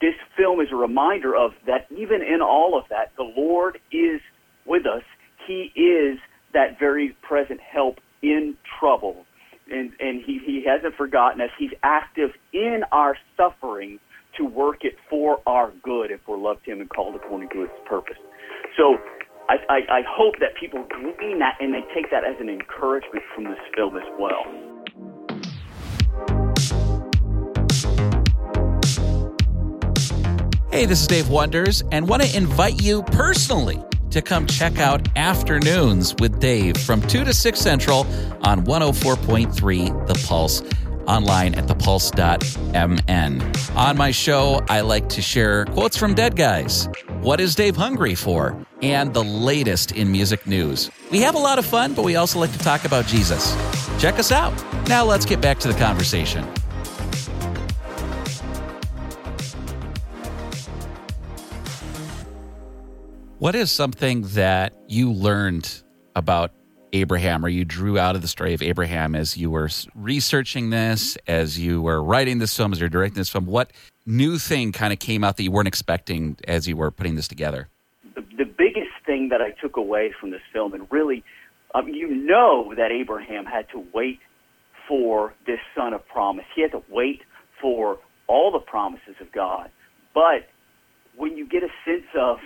this 0.00 0.14
film 0.36 0.60
is 0.60 0.68
a 0.72 0.76
reminder 0.76 1.34
of 1.34 1.52
that 1.66 1.86
even 1.90 2.22
in 2.22 2.40
all 2.42 2.78
of 2.78 2.84
that, 2.90 3.12
the 3.16 3.22
Lord 3.22 3.78
is 3.90 4.20
with 4.66 4.86
us. 4.86 5.02
He 5.46 5.72
is 5.74 6.18
that 6.52 6.78
very 6.78 7.16
present 7.22 7.60
help 7.60 7.98
in 8.22 8.56
trouble 8.78 9.24
and, 9.70 9.92
and 10.00 10.22
he, 10.24 10.40
he 10.44 10.64
hasn't 10.66 10.94
forgotten 10.96 11.40
us. 11.40 11.50
He's 11.58 11.72
active 11.82 12.30
in 12.52 12.82
our 12.92 13.16
suffering 13.36 13.98
to 14.36 14.44
work 14.44 14.84
it 14.84 14.96
for 15.08 15.40
our 15.46 15.72
good 15.82 16.10
if 16.10 16.20
we're 16.26 16.38
loved 16.38 16.64
him 16.66 16.80
and 16.80 16.88
called 16.88 17.14
according 17.14 17.48
to 17.50 17.60
his 17.60 17.70
purpose. 17.86 18.16
So 18.76 18.96
I, 19.48 19.56
I, 19.68 19.98
I 19.98 20.02
hope 20.08 20.34
that 20.40 20.54
people 20.58 20.84
glean 20.88 21.40
that 21.40 21.56
and 21.60 21.74
they 21.74 21.82
take 21.94 22.10
that 22.10 22.24
as 22.24 22.36
an 22.40 22.48
encouragement 22.48 23.24
from 23.34 23.44
this 23.44 23.58
film 23.74 23.96
as 23.96 24.02
well. 24.18 24.44
Hey, 30.70 30.86
this 30.86 31.00
is 31.00 31.08
Dave 31.08 31.28
Wonders, 31.28 31.82
and 31.90 32.08
want 32.08 32.22
to 32.22 32.36
invite 32.36 32.80
you 32.80 33.02
personally 33.02 33.82
to 34.10 34.22
come 34.22 34.46
check 34.46 34.78
out 34.78 35.06
Afternoons 35.16 36.14
with 36.18 36.40
Dave 36.40 36.76
from 36.76 37.00
2 37.02 37.24
to 37.24 37.32
6 37.32 37.58
Central 37.58 38.00
on 38.42 38.64
104.3 38.64 40.06
The 40.06 40.26
Pulse 40.26 40.62
online 41.06 41.54
at 41.54 41.66
thepulse.mn. 41.66 43.42
On 43.76 43.96
my 43.96 44.10
show, 44.10 44.62
I 44.68 44.80
like 44.80 45.08
to 45.10 45.22
share 45.22 45.64
quotes 45.66 45.96
from 45.96 46.14
dead 46.14 46.36
guys. 46.36 46.88
What 47.20 47.40
is 47.40 47.54
Dave 47.54 47.76
hungry 47.76 48.14
for? 48.14 48.56
And 48.82 49.12
the 49.12 49.24
latest 49.24 49.92
in 49.92 50.10
music 50.10 50.46
news. 50.46 50.90
We 51.10 51.20
have 51.20 51.34
a 51.34 51.38
lot 51.38 51.58
of 51.58 51.66
fun, 51.66 51.94
but 51.94 52.04
we 52.04 52.16
also 52.16 52.38
like 52.38 52.52
to 52.52 52.58
talk 52.58 52.84
about 52.84 53.06
Jesus. 53.06 53.54
Check 53.98 54.18
us 54.18 54.32
out. 54.32 54.54
Now 54.88 55.04
let's 55.04 55.26
get 55.26 55.40
back 55.40 55.58
to 55.60 55.68
the 55.68 55.78
conversation. 55.78 56.46
What 63.40 63.54
is 63.54 63.72
something 63.72 64.20
that 64.34 64.74
you 64.86 65.10
learned 65.10 65.82
about 66.14 66.52
Abraham 66.92 67.42
or 67.42 67.48
you 67.48 67.64
drew 67.64 67.98
out 67.98 68.14
of 68.14 68.20
the 68.20 68.28
story 68.28 68.52
of 68.52 68.60
Abraham 68.60 69.14
as 69.14 69.34
you 69.34 69.50
were 69.50 69.70
researching 69.94 70.68
this, 70.68 71.16
as 71.26 71.58
you 71.58 71.80
were 71.80 72.02
writing 72.02 72.38
this 72.38 72.54
film, 72.54 72.70
as 72.72 72.80
you're 72.80 72.90
directing 72.90 73.16
this 73.16 73.30
film? 73.30 73.46
What 73.46 73.72
new 74.04 74.38
thing 74.38 74.72
kind 74.72 74.92
of 74.92 74.98
came 74.98 75.24
out 75.24 75.38
that 75.38 75.42
you 75.42 75.50
weren't 75.50 75.68
expecting 75.68 76.36
as 76.46 76.68
you 76.68 76.76
were 76.76 76.90
putting 76.90 77.14
this 77.14 77.28
together? 77.28 77.68
The, 78.14 78.20
the 78.36 78.44
biggest 78.44 78.92
thing 79.06 79.30
that 79.30 79.40
I 79.40 79.52
took 79.52 79.78
away 79.78 80.12
from 80.20 80.32
this 80.32 80.42
film, 80.52 80.74
and 80.74 80.86
really, 80.90 81.24
um, 81.74 81.88
you 81.88 82.14
know 82.14 82.74
that 82.76 82.92
Abraham 82.92 83.46
had 83.46 83.70
to 83.70 83.82
wait 83.94 84.20
for 84.86 85.32
this 85.46 85.60
son 85.74 85.94
of 85.94 86.06
promise. 86.06 86.44
He 86.54 86.60
had 86.60 86.72
to 86.72 86.82
wait 86.90 87.22
for 87.58 88.00
all 88.26 88.52
the 88.52 88.58
promises 88.58 89.14
of 89.18 89.32
God 89.32 89.70
but 90.14 90.48
when 91.16 91.36
you 91.36 91.46
get 91.46 91.62
a 91.62 91.68
sense 91.84 92.06
of 92.18 92.38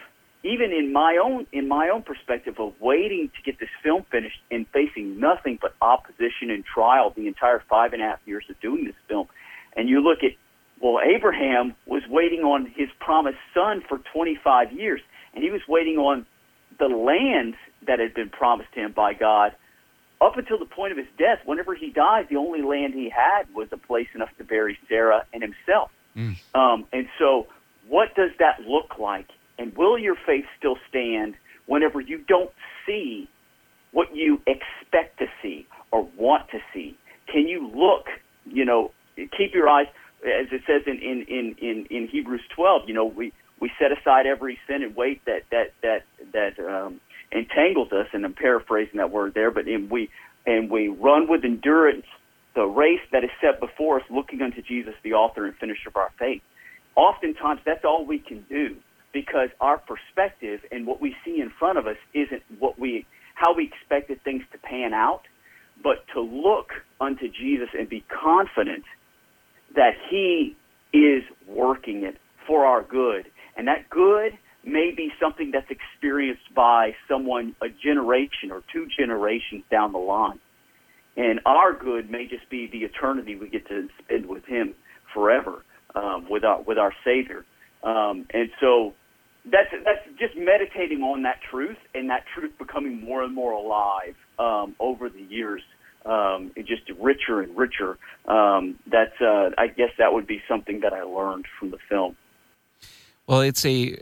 even 0.45 0.73
in 0.73 0.93
my 0.93 1.19
own 1.23 1.47
in 1.53 1.67
my 1.67 1.89
own 1.89 2.03
perspective 2.03 2.61
of 2.61 2.75
waiting 2.81 3.31
to 3.35 3.43
get 3.43 3.59
this 3.59 3.71
film 3.83 4.05
finished 4.11 4.39
and 4.51 4.67
facing 4.69 5.19
nothing 5.19 5.59
but 5.61 5.75
opposition 5.81 6.51
and 6.51 6.65
trial 6.65 7.13
the 7.17 7.27
entire 7.27 7.63
five 7.69 7.95
and 7.95 8.03
a 8.03 8.05
half 8.05 8.21
years 8.27 8.45
of 8.49 8.61
doing 8.61 8.85
this 8.85 8.95
film, 9.09 9.27
and 9.77 9.89
you 9.89 10.01
look 10.01 10.23
at 10.23 10.33
well, 10.81 10.99
Abraham 11.03 11.75
was 11.87 12.03
waiting 12.09 12.41
on 12.41 12.67
his 12.67 12.89
promised 13.01 13.39
son 13.55 13.83
for 13.89 13.99
25 14.13 14.73
years, 14.73 15.01
and 15.33 15.43
he 15.43 15.51
was 15.51 15.63
waiting 15.67 15.97
on 15.97 16.27
the 16.79 16.89
land 16.89 17.55
that 17.87 18.01
had 18.01 18.13
been 18.13 18.29
promised 18.29 18.73
to 18.75 18.81
him 18.81 18.93
by 18.93 19.15
God 19.15 19.53
up 20.21 20.37
until 20.37 20.59
the 20.59 20.67
point 20.67 20.93
of 20.93 20.99
his 20.99 21.07
death. 21.17 21.39
Whenever 21.45 21.75
he 21.75 21.91
died, 21.91 22.27
the 22.29 22.37
only 22.37 22.61
land 22.63 22.93
he 22.93 23.09
had 23.09 23.53
was 23.55 23.69
a 23.73 23.77
place 23.77 24.09
enough 24.15 24.31
to 24.39 24.45
bury 24.45 24.79
Sarah 24.89 25.25
and 25.33 25.43
himself. 25.43 25.91
Mm. 26.17 26.37
Um, 26.55 26.87
and 26.93 27.09
so, 27.19 27.47
what 27.89 28.15
does 28.15 28.31
that 28.39 28.61
look 28.67 28.99
like? 28.99 29.29
And 29.59 29.77
will 29.77 29.99
your 29.99 30.17
faith 30.27 30.45
still 30.59 30.77
stand 30.89 31.35
whenever 31.67 32.01
you 32.01 32.19
don't 32.19 32.51
see 32.87 33.29
what 33.93 34.15
you 34.15 34.41
expect 34.47 35.19
to 35.19 35.27
see 35.43 35.67
or 35.91 36.09
want 36.17 36.49
to 36.51 36.59
see? 36.73 36.97
Can 37.33 37.47
you 37.49 37.69
look, 37.69 38.07
you 38.47 38.65
know, 38.65 38.91
keep 39.17 39.55
your 39.55 39.69
eyes, 39.69 39.87
as 40.23 40.49
it 40.53 40.63
says 40.67 40.83
in, 40.87 40.99
in, 40.99 41.25
in, 41.29 41.57
in, 41.61 41.87
in 41.91 42.09
Hebrews 42.09 42.43
12, 42.55 42.83
you 42.89 42.95
know, 42.95 43.05
we, 43.05 43.33
we 43.61 43.71
set 43.79 43.93
aside 43.93 44.27
every 44.27 44.59
sin 44.67 44.83
and 44.83 44.97
weight 44.97 45.25
that, 45.27 45.43
that, 45.51 45.73
that, 45.83 46.03
that 46.33 46.59
um, 46.59 47.01
entangles 47.31 47.93
us, 47.93 48.07
and 48.13 48.25
I'm 48.25 48.35
paraphrasing 48.35 48.99
that 48.99 49.11
word 49.11 49.35
there, 49.35 49.51
but 49.51 49.69
in, 49.69 49.89
we, 49.89 50.11
and 50.47 50.71
we 50.71 50.89
run 50.89 51.29
with 51.29 51.45
endurance 51.45 52.07
the 52.55 52.65
race 52.65 53.01
that 53.13 53.25
is 53.25 53.31
set 53.41 53.61
before 53.61 54.01
us, 54.01 54.07
looking 54.11 54.43
unto 54.43 54.63
Jesus, 54.63 54.95
the 55.03 55.15
author 55.15 55.45
and 55.45 55.57
finisher 55.57 55.89
of 55.89 55.97
our 55.97 56.13
faith. 56.19 56.43
Oftentimes, 56.95 57.61
that's 57.65 57.85
all 57.85 58.05
we 58.05 58.19
can 58.19 58.45
do 58.49 58.77
because 59.15 59.49
our 59.61 59.79
perspective 59.79 60.61
and 60.71 60.87
what 60.87 61.01
we 61.01 61.17
see 61.25 61.41
in 61.41 61.51
front 61.59 61.79
of 61.79 61.87
us 61.87 61.97
isn't 62.13 62.43
what 62.59 62.79
we 62.79 63.07
how 63.35 63.55
we 63.55 63.65
expected 63.65 64.23
things 64.23 64.43
to 64.53 64.59
pan 64.59 64.95
out, 64.95 65.23
but 65.83 66.05
to 66.15 66.21
look 66.21 66.71
unto 67.01 67.29
Jesus 67.29 67.69
and 67.77 67.89
be 67.89 68.05
confident 68.09 68.85
that 69.75 69.95
he 70.09 70.55
is 70.93 71.25
working 71.49 72.05
it 72.05 72.17
for 72.47 72.65
our 72.65 72.83
good. 72.83 73.27
And 73.57 73.67
that 73.67 73.91
good 73.91 74.39
may 74.65 74.93
be 74.97 75.13
something 75.21 75.51
that's 75.51 75.71
experienced 75.71 76.55
by 76.55 76.95
someone 77.09 77.57
a 77.61 77.69
generation 77.69 78.53
or 78.53 78.63
two 78.73 78.87
generations 78.97 79.65
down 79.71 79.93
the 79.93 79.99
line. 79.99 80.39
And 81.17 81.41
our 81.45 81.73
good 81.73 82.11
may 82.11 82.27
just 82.27 82.49
be 82.49 82.69
the 82.69 82.85
eternity 82.85 83.35
we 83.35 83.49
get 83.49 83.67
to 83.69 83.89
spend 84.05 84.27
with 84.27 84.45
him 84.45 84.75
forever, 85.13 85.65
um, 85.95 86.29
with 86.31 86.45
our 86.45 86.63
with 86.63 86.79
our 86.79 86.93
Savior. 87.05 87.45
Um, 87.83 88.27
and 88.33 88.51
so 88.61 88.95
that's 89.51 89.71
that's 89.85 90.01
just 90.19 90.37
meditating 90.37 91.03
on 91.03 91.23
that 91.23 91.41
truth 91.51 91.77
and 91.95 92.09
that 92.11 92.25
truth 92.35 92.53
becoming 92.59 93.01
more 93.05 93.23
and 93.23 93.35
more 93.35 93.53
alive 93.53 94.15
um, 94.39 94.75
over 94.81 95.09
the 95.09 95.21
years, 95.21 95.63
um, 96.07 96.51
just 96.57 96.83
richer 96.99 97.41
and 97.41 97.57
richer. 97.57 97.99
Um, 98.27 98.79
that's 98.87 99.21
uh, 99.21 99.51
I 99.59 99.69
guess 99.69 99.91
that 99.99 100.13
would 100.13 100.27
be 100.27 100.43
something 100.49 100.81
that 100.81 100.93
I 100.93 101.03
learned 101.03 101.47
from 101.59 101.71
the 101.71 101.79
film. 101.89 102.17
Well, 103.27 103.41
it's 103.41 103.65
a. 103.65 103.97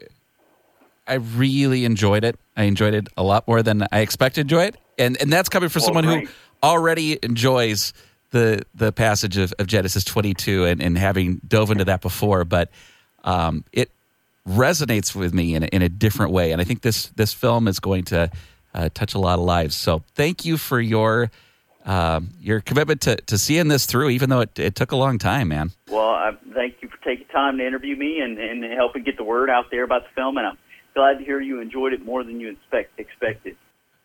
I 1.06 1.14
really 1.14 1.84
enjoyed 1.84 2.22
it. 2.22 2.38
I 2.56 2.64
enjoyed 2.64 2.94
it 2.94 3.08
a 3.16 3.25
lot 3.25 3.49
more 3.49 3.62
than 3.62 3.87
I 3.90 4.00
expected 4.00 4.49
to 4.49 4.54
enjoy 4.54 4.64
it, 4.66 4.76
and 4.99 5.20
and 5.20 5.32
that's 5.32 5.49
coming 5.49 5.68
from 5.68 5.80
well, 5.80 5.87
someone 5.87 6.04
who 6.04 6.28
already 6.62 7.18
enjoys 7.22 7.92
the 8.30 8.62
the 8.75 8.92
passage 8.92 9.37
of, 9.37 9.52
of 9.58 9.66
Genesis 9.66 10.04
22 10.04 10.64
and, 10.64 10.80
and 10.80 10.96
having 10.96 11.40
dove 11.46 11.70
into 11.70 11.84
that 11.84 12.00
before, 12.00 12.44
but 12.44 12.70
um, 13.25 13.64
it 13.72 13.90
resonates 14.46 15.14
with 15.14 15.32
me 15.32 15.54
in 15.54 15.62
a, 15.62 15.66
in 15.66 15.82
a 15.82 15.88
different 15.88 16.32
way. 16.32 16.52
And 16.52 16.61
I 16.61 16.64
think 16.64 16.82
this 16.82 17.06
this 17.08 17.32
film 17.32 17.68
is 17.68 17.80
going 17.80 18.04
to 18.04 18.30
uh, 18.75 18.88
touch 18.94 19.14
a 19.14 19.18
lot 19.18 19.38
of 19.38 19.44
lives. 19.44 19.75
So 19.75 20.02
thank 20.14 20.44
you 20.44 20.56
for 20.56 20.80
your 20.80 21.30
um, 21.84 22.30
your 22.40 22.61
commitment 22.61 23.00
to, 23.02 23.16
to 23.16 23.38
seeing 23.38 23.68
this 23.68 23.87
through, 23.87 24.11
even 24.11 24.30
though 24.30 24.40
it, 24.40 24.58
it 24.58 24.75
took 24.75 24.92
a 24.92 24.96
long 24.96 25.18
time, 25.18 25.49
man. 25.49 25.72
Well, 25.88 26.11
I 26.11 26.32
thank 26.54 26.76
you 26.80 26.88
for 26.88 26.96
taking 27.04 27.26
time 27.26 27.58
to 27.58 27.66
interview 27.66 27.96
me 27.96 28.20
and, 28.20 28.38
and 28.38 28.64
helping 28.72 29.02
get 29.02 29.16
the 29.16 29.25
word 29.25 29.50
out 29.50 29.66
there 29.70 29.82
about 29.82 30.02
the 30.04 30.11
film. 30.14 30.37
And 30.37 30.46
I'm 30.46 30.58
glad 30.94 31.18
to 31.18 31.25
hear 31.25 31.40
you 31.40 31.61
enjoyed 31.61 31.92
it 31.92 32.04
more 32.04 32.22
than 32.22 32.38
you 32.40 32.50
expect, 32.50 32.99
expected. 32.99 33.56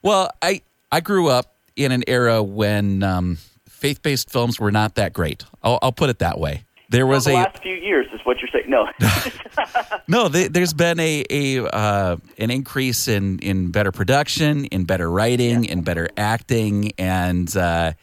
Well, 0.01 0.29
I 0.41 0.61
I 0.91 1.01
grew 1.01 1.27
up 1.27 1.55
in 1.75 1.91
an 1.91 2.03
era 2.07 2.41
when 2.41 3.03
um, 3.03 3.37
faith 3.67 4.01
based 4.01 4.31
films 4.31 4.59
were 4.59 4.71
not 4.71 4.95
that 4.95 5.13
great. 5.13 5.45
I'll, 5.61 5.79
I'll 5.81 5.91
put 5.91 6.09
it 6.09 6.19
that 6.19 6.39
way. 6.39 6.63
There 6.89 7.05
was 7.05 7.25
well, 7.25 7.35
the 7.35 7.41
a 7.41 7.43
last 7.43 7.61
few 7.61 7.75
years 7.75 8.06
what 8.27 8.37
you're 8.41 8.49
saying. 8.51 8.69
No, 8.69 8.89
no. 10.07 10.27
there's 10.27 10.73
been 10.73 10.99
a 10.99 11.23
a 11.29 11.65
uh, 11.65 12.17
an 12.37 12.51
increase 12.51 13.07
in 13.07 13.39
in 13.39 13.71
better 13.71 13.93
production, 13.93 14.65
in 14.65 14.83
better 14.83 15.09
writing, 15.09 15.63
yeah. 15.63 15.71
in 15.71 15.81
better 15.81 16.09
acting, 16.17 16.91
and 16.97 17.55
uh, 17.55 17.93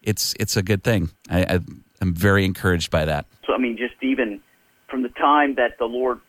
it's 0.00 0.34
it's 0.38 0.56
a 0.56 0.62
good 0.62 0.84
thing. 0.84 1.10
I, 1.28 1.42
I, 1.42 1.58
I'm 2.00 2.14
very 2.14 2.44
encouraged 2.44 2.92
by 2.92 3.04
that. 3.06 3.26
So 3.44 3.52
I 3.52 3.58
mean, 3.58 3.76
just 3.76 3.94
even 4.02 4.40
from 4.88 5.02
the 5.02 5.08
time 5.08 5.56
that 5.56 5.78
the 5.78 5.86
Lord 5.86 6.20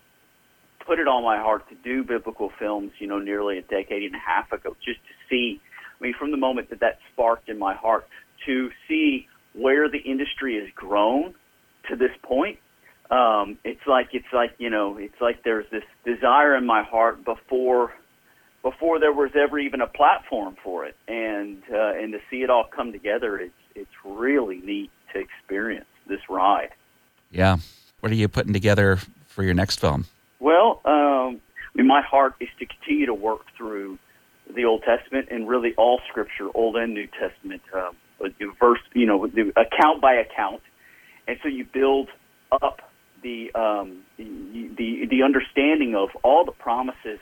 put 0.86 1.00
it 1.00 1.08
on 1.08 1.24
my 1.24 1.38
heart 1.38 1.70
to 1.70 1.76
do 1.76 2.04
biblical 2.04 2.52
films, 2.58 2.92
you 2.98 3.08
know, 3.08 3.20
nearly 3.20 3.60
a 3.60 3.62
decade 3.62 4.04
and 4.04 4.16
a 4.16 4.20
half 4.20 4.52
ago, 4.52 4.76
just 4.84 5.00
to 5.00 5.14
see. 5.30 5.62
I 6.02 6.04
mean, 6.04 6.16
from 6.20 6.32
the 6.32 6.38
moment 6.38 6.72
that 6.72 6.80
that 6.80 6.98
sparked 7.14 7.48
in 7.48 7.60
my 7.60 7.76
heart 7.76 8.08
to 8.48 8.72
see 8.88 9.28
where 9.54 9.88
the 9.88 10.00
industry 10.00 10.60
has 10.60 10.68
grown 10.76 11.36
to 11.88 11.96
this 11.96 12.12
point. 12.24 12.58
Um, 13.14 13.60
it's 13.64 13.86
like 13.86 14.10
it's 14.14 14.34
like 14.34 14.56
you 14.58 14.72
know 14.72 14.98
it's 14.98 15.22
like 15.22 15.44
there's 15.44 15.70
this 15.70 15.84
desire 16.04 16.56
in 16.56 16.66
my 16.66 16.82
heart 16.82 17.24
before 17.24 17.94
before 18.64 19.00
there 19.00 19.14
was 19.14 19.30
ever 19.36 19.60
even 19.60 19.82
a 19.82 19.88
platform 19.88 20.56
for 20.64 20.86
it, 20.86 20.96
and 21.08 21.62
uh, 21.72 21.94
and 21.94 22.14
to 22.14 22.20
see 22.32 22.38
it 22.38 22.50
all 22.50 22.64
come 22.76 22.92
together, 22.92 23.38
it's 23.38 23.54
it's 23.76 23.92
really 24.04 24.62
neat 24.62 24.90
to 25.14 25.20
experience 25.20 25.86
this 26.08 26.22
ride. 26.28 26.72
Yeah, 27.30 27.58
what 28.00 28.12
are 28.12 28.16
you 28.16 28.28
putting 28.28 28.54
together 28.54 28.98
for 29.28 29.44
your 29.44 29.54
next 29.54 29.80
film? 29.80 30.06
Well, 30.40 30.82
um, 30.84 31.40
I 31.40 31.76
mean, 31.76 31.88
my 31.88 32.02
heart 32.02 32.34
is 32.40 32.50
to 32.58 32.66
continue 32.66 33.06
to 33.06 33.14
work 33.14 33.42
through 33.56 34.00
the 34.56 34.66
Old 34.66 34.82
Testament 34.82 35.28
and 35.30 35.48
really 35.48 35.76
all 35.76 36.02
Scripture, 36.10 36.50
Old 36.56 36.78
and 36.78 36.96
New 36.96 37.08
Testament, 37.08 37.62
um, 37.76 37.96
verse, 38.60 38.80
you 38.94 39.06
know, 39.06 39.24
account 39.24 40.02
by 40.02 40.14
account, 40.16 40.64
and 41.28 41.38
so 41.44 41.48
you 41.48 41.64
build 41.64 42.10
up 42.52 42.82
the 43.24 43.52
um, 43.56 44.04
the 44.18 45.08
the 45.10 45.24
understanding 45.24 45.96
of 45.96 46.10
all 46.24 46.46
the 46.46 46.52
promises 46.52 47.20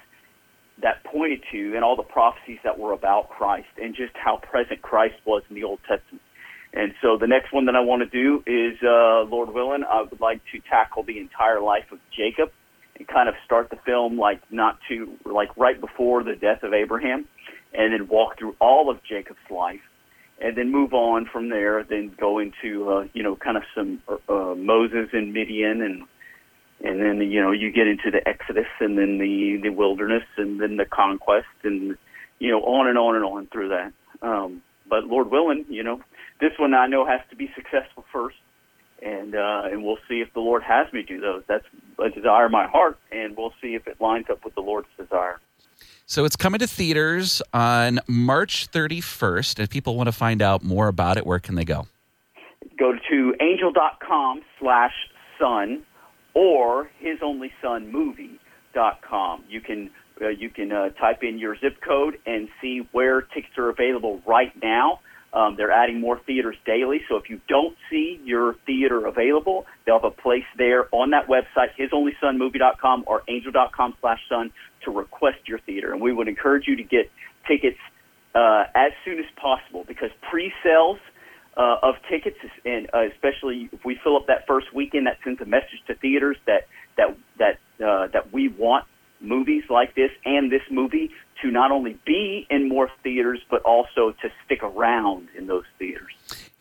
that 0.81 1.03
pointed 1.03 1.41
to 1.51 1.75
and 1.75 1.84
all 1.84 1.96
the 1.96 2.03
prophecies 2.03 2.60
that 2.63 2.79
were 2.79 2.91
about 2.91 3.29
Christ 3.29 3.67
and 3.81 3.96
just 3.96 4.13
how 4.15 4.38
present 4.38 4.81
Christ 4.81 5.15
was 5.25 5.43
in 5.50 5.55
the 5.55 5.63
Old 5.63 5.79
Testament. 5.88 6.22
And 6.74 6.93
so 7.01 7.17
the 7.17 7.27
next 7.27 7.51
one 7.51 7.65
that 7.65 7.75
I 7.75 7.81
want 7.81 8.01
to 8.01 8.10
do 8.10 8.43
is, 8.48 8.77
uh, 8.81 9.24
Lord 9.24 9.53
willing, 9.53 9.84
I 9.84 10.01
would 10.01 10.22
like 10.22 10.41
to 10.53 10.60
tackle 10.70 11.03
the 11.03 11.20
entire 11.20 11.60
life 11.60 11.91
of 11.91 12.00
Jacob 12.15 12.51
and 12.98 13.08
kind 13.08 13.27
of 13.27 13.36
start 13.46 13.70
the 13.70 13.75
film 13.86 14.17
like 14.17 14.41
not 14.51 14.79
to 14.88 15.17
like 15.25 15.55
right 15.58 15.79
before 15.79 16.24
the 16.24 16.36
death 16.36 16.63
of 16.63 16.74
Abraham, 16.74 17.25
and 17.74 17.93
then 17.93 18.08
walk 18.08 18.39
through 18.39 18.55
all 18.60 18.89
of 18.89 19.03
Jacob's 19.03 19.39
life 19.50 19.81
and 20.41 20.57
then 20.57 20.71
move 20.71 20.93
on 20.93 21.27
from 21.31 21.50
there. 21.50 21.83
Then 21.83 22.13
go 22.19 22.39
into 22.39 22.89
uh, 22.89 23.07
you 23.13 23.24
know 23.24 23.36
kind 23.36 23.57
of 23.57 23.63
some 23.75 24.01
uh, 24.07 24.55
Moses 24.55 25.10
and 25.13 25.33
Midian, 25.33 25.81
and 25.81 26.03
and 26.83 27.01
then 27.01 27.31
you 27.31 27.41
know 27.41 27.51
you 27.51 27.71
get 27.71 27.88
into 27.88 28.12
the 28.12 28.27
Exodus, 28.27 28.67
and 28.79 28.98
then 28.98 29.17
the 29.17 29.60
the 29.62 29.69
wilderness, 29.69 30.24
and 30.38 30.60
then 30.60 30.77
the 30.77 30.86
conquest, 30.86 31.48
and 31.63 31.98
you 32.39 32.51
know 32.51 32.62
on 32.62 32.88
and 32.88 32.98
on 32.98 33.15
and 33.15 33.25
on 33.25 33.48
through 33.48 33.69
that. 33.69 33.93
Um, 34.21 34.62
but 34.89 35.05
Lord 35.05 35.31
willing, 35.31 35.65
you 35.69 35.83
know 35.83 36.01
this 36.41 36.51
one 36.57 36.74
I 36.74 36.88
know 36.88 37.05
has 37.05 37.21
to 37.29 37.36
be 37.36 37.50
successful 37.55 38.03
first, 38.12 38.38
and 39.01 39.36
uh, 39.36 39.63
and 39.65 39.83
we'll 39.83 40.00
see 40.10 40.21
if 40.21 40.33
the 40.33 40.39
Lord 40.39 40.63
has 40.63 40.91
me 40.91 41.03
do 41.03 41.21
those. 41.21 41.43
That's 41.48 41.65
a 42.00 42.10
desire 42.10 42.45
of 42.45 42.51
my 42.51 42.67
heart, 42.67 42.98
and 43.12 43.38
we'll 43.38 43.53
see 43.62 43.75
if 43.75 43.88
it 43.88 44.01
lines 44.01 44.25
up 44.29 44.43
with 44.43 44.55
the 44.55 44.62
Lord's 44.62 44.89
desire. 44.98 45.39
So 46.12 46.25
it's 46.25 46.36
coming 46.36 46.60
to 46.60 46.68
theaters 46.68 47.41
on 47.53 48.01
March 48.06 48.70
31st. 48.72 49.62
If 49.62 49.70
people 49.70 49.96
want 49.96 50.08
to 50.08 50.12
find 50.12 50.41
out 50.41 50.62
more 50.62 50.89
about 50.89 51.15
it, 51.15 51.25
where 51.25 51.39
can 51.39 51.56
they 51.56 51.63
go? 51.63 51.88
Go 52.77 52.91
to 53.10 53.34
angel.com 53.39 54.41
slash 54.60 54.91
son 55.39 55.84
or 56.34 56.89
hisonlysonmovie.com. 57.01 59.46
You 59.48 59.62
can 59.62 59.89
uh, 60.22 60.27
you 60.27 60.50
can 60.50 60.74
uh, 60.74 60.89
type 60.89 61.24
in 61.24 61.39
your 61.39 61.56
zip 61.56 61.80
code 61.80 62.20
and 62.25 62.50
see 62.60 62.86
where 62.91 63.22
tickets 63.22 63.58
are 63.58 63.70
available 63.70 64.22
right 64.27 64.51
now. 64.62 65.00
Um, 65.34 65.56
they're 65.56 65.72
adding 65.72 66.01
more 66.01 66.20
theaters 66.20 66.58
daily, 66.65 67.00
so 67.08 67.15
if 67.15 67.30
you 67.30 67.39
don't 67.48 67.77
see 67.89 68.20
your 68.25 68.56
theater 68.65 69.06
available, 69.06 69.65
they'll 69.86 70.01
have 70.01 70.03
a 70.03 70.12
place 70.12 70.44
there 70.58 70.94
on 70.94 71.12
that 71.12 71.27
website, 71.27 71.70
hisonlysonmovie.com 71.80 73.06
or 73.08 73.24
angel.com 73.30 73.96
slash 74.01 74.20
son 74.27 74.51
to 74.83 74.91
request 74.91 75.39
your 75.47 75.59
theater. 75.59 75.91
And 75.91 76.01
we 76.01 76.13
would 76.13 76.27
encourage 76.27 76.67
you 76.67 76.75
to 76.75 76.83
get 76.83 77.11
tickets 77.47 77.79
uh, 78.35 78.65
as 78.75 78.91
soon 79.03 79.19
as 79.19 79.25
possible 79.35 79.83
because 79.88 80.09
pre-sales 80.29 81.00
uh, 81.57 81.77
of 81.83 81.95
tickets, 82.09 82.38
and 82.65 82.89
uh, 82.93 83.01
especially 83.11 83.69
if 83.71 83.83
we 83.83 84.00
fill 84.03 84.15
up 84.15 84.27
that 84.27 84.47
first 84.47 84.73
weekend, 84.73 85.07
that 85.07 85.17
sends 85.23 85.41
a 85.41 85.45
message 85.45 85.81
to 85.88 85.95
theaters 85.95 86.38
that 86.45 86.67
that 86.97 87.17
that 87.38 87.59
uh, 87.85 88.07
that 88.07 88.31
we 88.31 88.47
want 88.47 88.85
movies 89.19 89.63
like 89.69 89.93
this 89.95 90.11
and 90.25 90.51
this 90.51 90.61
movie 90.71 91.11
to 91.41 91.51
not 91.51 91.71
only 91.71 91.97
be 92.05 92.47
in 92.50 92.67
more 92.67 92.89
theaters 93.03 93.39
but 93.50 93.61
also 93.63 94.11
to 94.21 94.31
stick 94.45 94.63
around 94.63 95.27
in 95.38 95.47
those 95.47 95.65
theaters. 95.77 96.11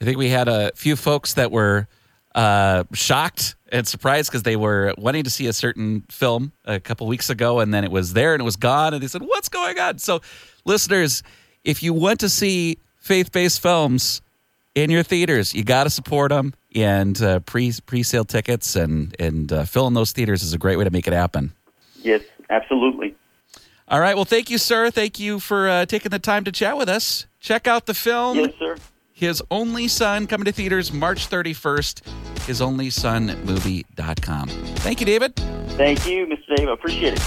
I 0.01 0.05
think 0.05 0.19
we 0.19 0.29
had 0.29 0.49
a 0.49 0.73
few 0.75 0.97
folks 0.97 1.35
that 1.35 1.51
were 1.51 1.89
uh, 2.35 2.85
shocked 2.93 3.57
and 3.73 3.87
surprised 3.87 4.31
because 4.31 4.43
they 4.43 4.57
were 4.57 4.95
wanting 4.99 5.25
to 5.25 5.31
see 5.31 5.47
a 5.47 5.53
certain 5.53 6.05
film 6.11 6.53
a 6.65 6.81
couple 6.81 7.07
weeks 7.07 7.31
ago 7.31 7.61
and 7.61 7.73
then 7.73 7.85
it 7.85 7.91
was 7.91 8.13
there 8.13 8.35
and 8.35 8.41
it 8.41 8.45
was 8.45 8.57
gone 8.57 8.95
and 8.95 9.03
they 9.03 9.09
said, 9.09 9.23
"What's 9.23 9.49
going 9.49 9.79
on?" 9.79 9.99
So, 9.99 10.21
listeners, 10.65 11.23
if 11.65 11.83
you 11.83 11.93
want 11.93 12.21
to 12.21 12.29
see 12.29 12.79
faith-based 13.01 13.61
films 13.61 14.23
in 14.75 14.91
your 14.91 15.03
theaters. 15.03 15.55
You 15.55 15.65
got 15.65 15.85
to 15.85 15.91
support 15.91 16.31
them, 16.31 16.55
and 16.75 17.21
uh, 17.23 17.41
pre 17.41 17.73
pre 17.87 18.03
sale 18.03 18.25
tickets 18.25 18.77
and 18.77 19.15
and 19.19 19.53
uh, 19.53 19.65
filling 19.65 19.95
those 19.95 20.13
theaters 20.13 20.43
is 20.43 20.53
a 20.53 20.59
great 20.59 20.79
way 20.79 20.85
to 20.85 20.91
make 20.91 21.07
it 21.07 21.13
happen. 21.13 21.53
Yes, 21.97 22.23
absolutely. 22.49 23.15
All 23.89 24.01
right. 24.01 24.15
Well, 24.15 24.25
thank 24.25 24.51
you, 24.51 24.59
sir. 24.59 24.91
Thank 24.91 25.19
you 25.19 25.41
for 25.41 25.69
uh, 25.69 25.87
taking 25.87 26.11
the 26.11 26.21
time 26.21 26.45
to 26.45 26.53
chat 26.53 26.77
with 26.77 26.89
us. 26.89 27.27
Check 27.41 27.67
out 27.67 27.87
the 27.87 27.95
film. 27.95 28.39
Yes, 28.39 28.53
sir. 28.59 28.77
His 29.21 29.43
Only 29.51 29.87
Son 29.87 30.27
coming 30.27 30.47
to 30.47 30.53
theaters 30.53 30.95
March 30.95 31.29
31st. 31.29 32.47
His 32.47 32.63
Only 32.63 32.89
Son 32.89 33.39
movie.com. 33.45 34.49
Thank 34.49 35.01
you, 35.01 35.05
David. 35.05 35.37
Thank 35.77 36.07
you, 36.07 36.25
Mr. 36.25 36.57
Dave. 36.57 36.69
I 36.71 36.73
appreciate 36.73 37.13
it. 37.13 37.19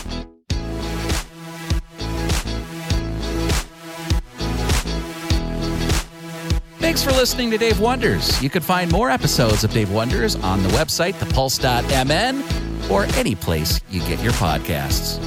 Thanks 6.80 7.04
for 7.04 7.12
listening 7.12 7.52
to 7.52 7.60
Dave 7.60 7.80
Wonders. 7.80 8.42
You 8.42 8.50
can 8.50 8.64
find 8.64 8.92
more 8.92 9.12
episodes 9.12 9.64
of 9.64 9.72
Dave 9.72 9.92
Wonders 9.92 10.36
on 10.38 10.64
the 10.64 10.70
website, 10.70 11.14
thepulse.mn, 11.14 12.90
or 12.90 13.04
any 13.16 13.36
place 13.36 13.80
you 13.92 14.00
get 14.08 14.20
your 14.24 14.34
podcasts. 14.34 15.20